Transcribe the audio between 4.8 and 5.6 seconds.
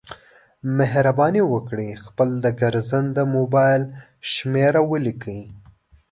ولیکئ